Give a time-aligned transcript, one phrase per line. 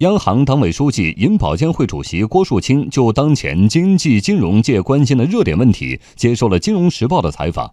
[0.00, 7.72] 央行党委书记、银保监会主席郭树清就当前经济金融界关心的热点问题接受了《金融时报》的采访。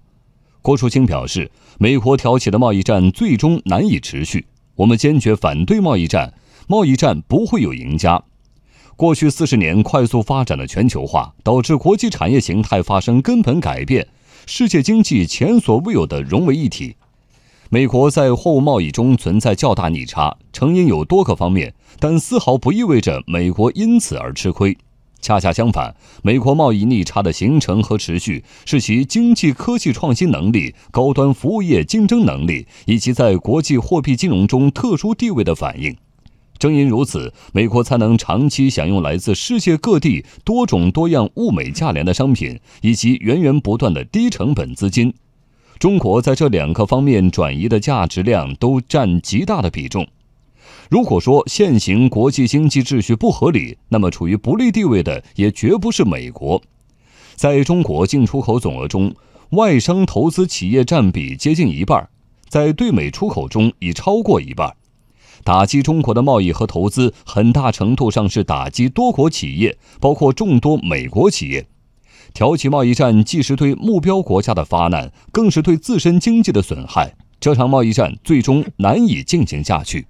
[0.61, 6.33] 郭树清表示，美国挑起的贸易战最终难以持续，我们坚决反对贸易战，
[6.69, 8.23] 贸易战不会有赢家。
[8.95, 14.07] 过去四十年快速发展的全球化，导致国际产业形态发生根本改变，
[14.45, 16.95] 世界经济前所未有的融为一体。
[17.73, 24.77] 美国在货物贸易中存在较大逆差，成因有多个方面，但丝毫不意味着美国因此而吃亏。
[25.19, 35.97] 恰恰相反，美国贸易逆差的形成和持续，是其经济科技创新能力、高端服务业竞争能力以及在国际货币金融中特殊地位的反应。
[36.59, 45.11] 正因如此，美国才能长期享用来自世界各地多种多样、物美价廉的商品，以及源源不断的低成本资金。
[45.79, 50.07] 中国在这两个方面转移的价值量都占极大的比重。
[50.89, 56.61] 如果说现行国际经济秩序不合理，那么处于不利地位的也绝不是美国。
[57.35, 59.13] 在中国进出口总额中，
[59.51, 62.07] 外商投资企业占比接近一半，
[62.47, 64.75] 在对美出口中已超过一半。
[65.43, 71.65] 打击中国的贸易和投资，很大程度上是打击多国企业，包括众多美国企业。
[72.33, 77.15] 挑起贸易战，既是对目标国家的发难，更是对自身经济的损害。
[77.39, 80.07] 这场贸易战最终难以进行下去。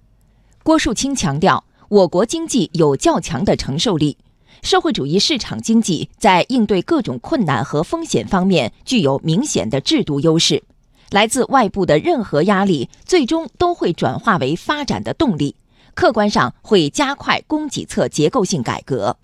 [0.64, 4.18] 郭树清强调，我国经济有较强的承受力，
[4.62, 10.64] 社会主义市场经济在应对各种困难和风险方面具有明显的制度优势。
[11.10, 15.58] 来自外部的任何压力，最终都会转化为发展的动力，
[15.94, 19.18] 客观上会加快供给侧结构性改革。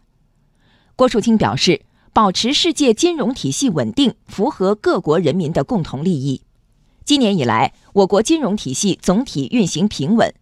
[0.98, 1.82] 郭树清表示。
[2.12, 6.42] 保持世界金融体系稳定，符合各国人民的共同利益。
[7.06, 10.34] 今年以来，我国金融体系总体运行平稳，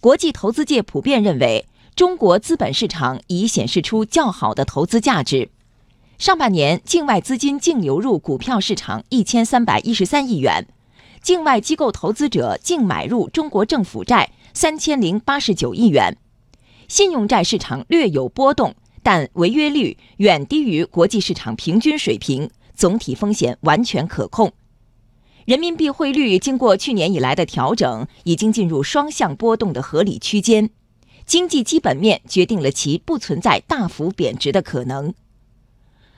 [0.00, 5.50] 国际投资界普遍认为，中国资本市场已显示出较好的投资价值。
[6.18, 10.66] 上半年，境外资金净流入股票市场一千三百一十三亿元，
[11.22, 16.16] 境外机构投资者净买入中国政府债三千零八十九亿元，
[16.86, 18.74] 信用债市场略有波动。
[19.04, 24.52] 但违约率远低于国际市场平均水平，总体风险完全可控。
[25.44, 30.70] 人民币汇率经过去年以来的调整，已经进入双向波动的合理区间。
[31.26, 35.12] 经济基本面决定了其不存在大幅贬值的可能。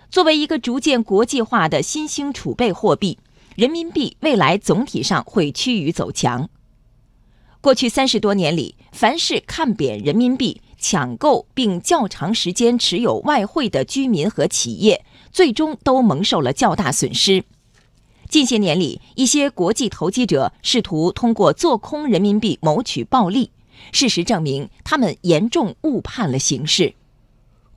[0.09, 3.19] 作为一个逐渐国际化的新兴储备货币，
[3.57, 6.49] 人民币未来总体上会趋于走强。
[7.61, 10.61] 过去三十多年里，凡是看贬人民币。
[10.89, 17.43] 抢购并较长时间持有外汇的居民和企业，最终都蒙受了较大损失。
[18.29, 23.51] 近些年里，一些国际投机者试图通过做空人民币谋取暴利，
[23.91, 26.95] 事实证明，他们严重误判了形势。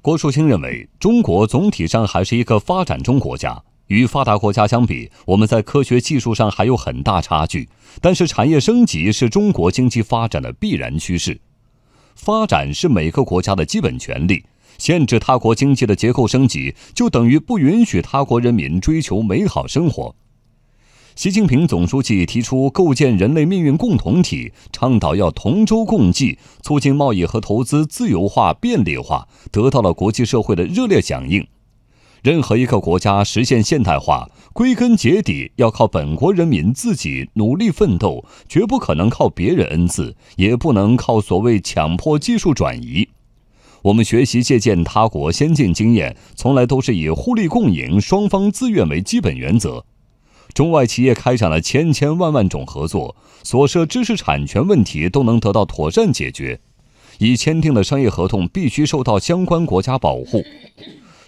[0.03, 7.67] 郭树清认为，中国总体上还是一个发展中国家，与发达国家相比，我们在科学技术上还有很大差距，
[8.01, 11.41] 但是产业升级是中国经济发展的必然趋势。
[12.19, 14.44] 发展是每个国家的基本权利，
[14.78, 20.13] 限制他国经济的结构升级，就等于不允许他国人民追求美好生活。
[21.16, 31.47] 习近平总书记提出构建人类命运共同体，倡导要同舟共济，促进贸易和投资自由化便利化，得到了国际社会的热烈响应。
[32.22, 43.09] 任何一个国家实现现代化，归根结底要靠本国人民自己努力奋斗，绝不可能靠别人恩赐，也不能靠所谓强迫技术转移。
[43.84, 49.86] 我们学习借鉴他国先进经验，从来都是以互利共赢、双方自愿为基本原则。
[50.53, 56.59] 中外企业开展了千千万万种合作，所涉知识产权问题都能得到妥善解决。
[57.19, 60.44] 已签订的商业合同必须受到相关国家保护。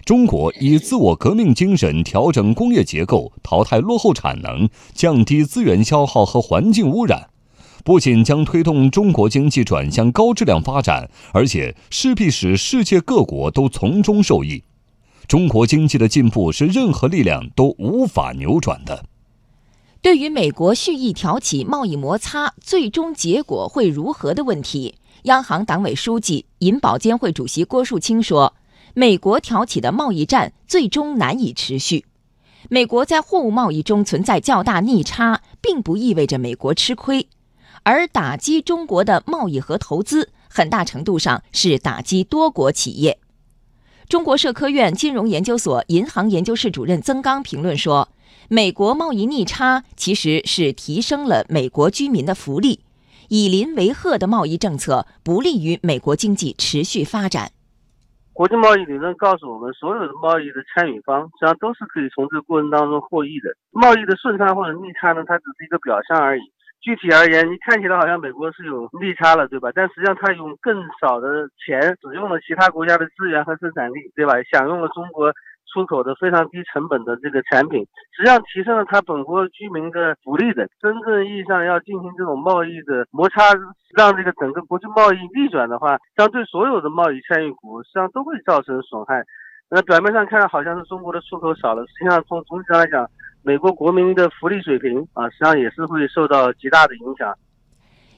[0.04, 7.28] 中国以自我革命精神调整工业结构，淘汰落后产能，降低资源消耗和环境污染，
[7.84, 14.64] 不仅将推动中国经济转向高质量发展，而且势必使世界各国都从中受益。
[15.28, 19.04] 中国经济的进步是任何力量都无法扭转的。
[20.00, 28.52] 对于美国蓄意挑起贸易摩擦，最终结果会如何的问题，央行党委书记、银保监会主席郭树清说。
[28.94, 32.04] 美国挑起的贸易战最终难以持续。
[32.68, 37.28] 美国在货物贸易中存在较大逆差，并不意味着美国吃亏，
[37.82, 43.18] 而打击中国的贸易和投资，很大程度上是打击多国企业。
[44.08, 48.10] 中国社科院金融研究所银行研究室主任曾刚评论说
[48.48, 52.80] ：“美国贸易逆差其实是提升了美国居民的福利。”
[53.28, 57.52] 以邻为壑的贸易政策不利于美国经济持续发展。
[58.34, 63.52] 国际贸易理论告诉我们，所有的贸易的参与方实际上都是可以从这个过程当中获益的。
[63.70, 66.42] 贸易的顺差或者逆差呢，它只是一个表象而已。
[66.80, 69.70] 具体而言，你看起来好像美国是有逆差了，对吧？
[69.74, 74.32] 但实际上它用更少的钱使用了其他国家的资源和生产力，对吧？
[74.50, 75.32] 享用了中国。
[75.72, 77.80] 出口的非常低成本的这个产品，
[78.14, 80.68] 实际上提升了他本国居民的福利的。
[80.80, 83.40] 真正意义上要进行这种贸易的摩擦，
[83.96, 89.24] 让这个整个国际贸易逆转的话，将对所有的贸易参与国实际上都会造成损害。
[89.70, 93.08] 那表面上看好像是中国的出口少了，实际上从总体上来讲，
[93.42, 97.34] 美国国民的福利水平啊，实际上也是会受到极大的影响。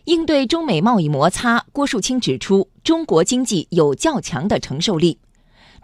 [0.07, 5.19] 应对中美贸易摩擦，郭树清指出，中国经济有较强的承受力。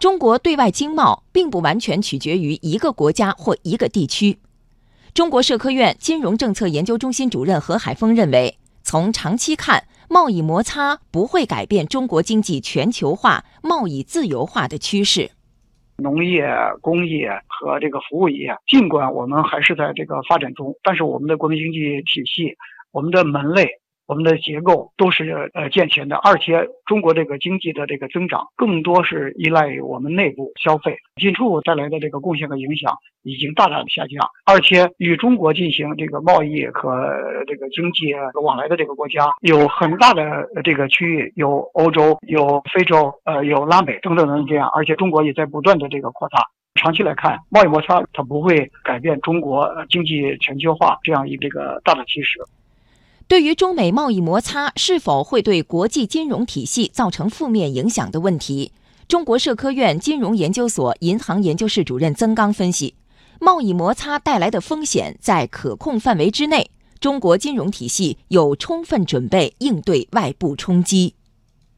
[0.01, 4.39] 中国对外经贸并不完全取决于一个国家或一个地区。
[5.13, 15.29] 中国社科院金融政策研究中心主任何海峰认为，从长期看，贸易摩擦不会改变中国经济全球化、贸易自由化的趋势。
[15.97, 16.47] 农业、
[16.81, 22.57] 工业和这个服务业，尽管我们还是在这个发展中，但是我们的国民经济体系、
[22.91, 23.69] 我们的门类。
[24.11, 32.93] 我们的结构都是呃健全的，而且中国这个经济的这个增长更多是依赖于我们内部消费，进出口带来的这个贡献和影响
[33.23, 37.09] 已经大大的下降，而且与中国进行这个贸易和
[37.47, 38.13] 这个经济
[38.43, 46.39] 往来的这个国家有很大的这个区域，有欧洲、有非洲、呃有拉美等等等这样，而且中国也在不断的这个扩大。
[46.75, 52.39] 长期来看，贸易摩擦它不会改变中国经济全球化这样一个大的趋势。
[53.31, 58.73] 对于中美贸易摩擦是否会对国际金融体系造成负面影响的问题，
[59.07, 62.93] 中国社科院金融研究所银行研究室主任曾刚分析，
[63.39, 71.13] 贸易摩擦带来的风险在可控范围之内，中国金融体系有充分准备应对外部冲击。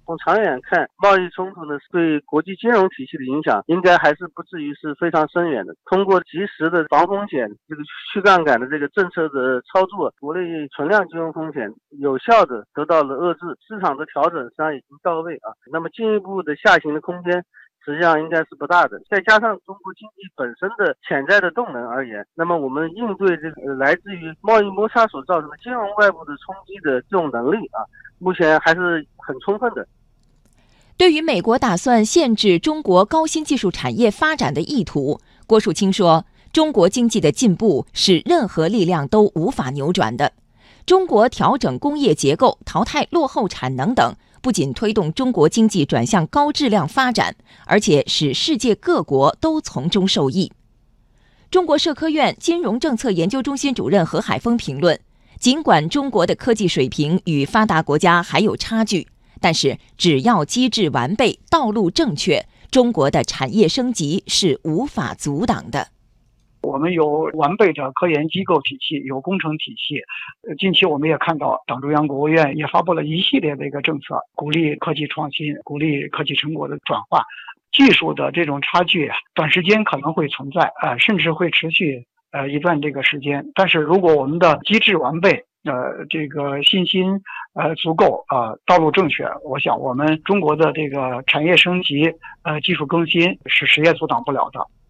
[0.05, 5.73] 从长远看，贸易冲突呢，对国际金融体系的影响应该还是不至于是非常深远的。
[5.85, 15.55] 通过及时的防风险、这个去杠杆的这个政策的操作，国内存量金融风险有效的得到了遏制，市场的调整实际上已经到位啊。
[15.71, 17.43] 那么进一步的下行的空间
[17.85, 19.01] 实际上应该是不大的。
[19.09, 27.83] 再加上中国经济本身的潜在的动能而言，那么我们应对这个来自于贸易摩擦所造成的金融外部的冲击的这种能力啊。
[28.19, 29.85] 目前还是很充分的。
[30.95, 40.31] 对于美国打算限制中国高新技术产业发展的意图，郭树清说：“中国经济的进步是任何力量都无法扭转的。
[40.85, 44.13] 中国调整工业结构、淘汰落后产能等，
[44.43, 47.35] 不仅推动中国经济转向高质量发展，
[47.65, 50.51] 而且使世界各国都从中受益。”
[51.49, 54.99] 中国社科院金融政策研究中心主任何海峰评论。
[55.39, 59.07] 尽管中国的科技水平与发达国家还有差距，
[59.39, 65.89] 但是只要机制完备、道路正确，中国的产业升级是无法阻挡的。
[66.63, 70.01] 我们有完备的科研机构体系，有工程体系。
[70.57, 77.23] 近期我们也看到，党中央、国务院也发布了一系列的一个政策，鼓励科技创新，鼓励科技成果的转化。
[77.71, 82.05] 技术的这种差距，短时间可能会存在，呃，甚至会持续。
[82.31, 87.21] 呃，一段这个时间，但是如果我们的机制完备，呃，这个信心
[87.53, 92.11] 呃足够啊，道路正确，我想我们中国的这个产业升级，
[92.41, 94.65] 呃，技术更新是谁也阻挡不了的。